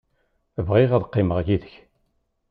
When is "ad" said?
0.93-1.05